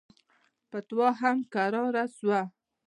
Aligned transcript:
فتوا 0.69 1.09
هم 1.19 1.37
کراره 1.53 2.05
سوه. 2.17 2.41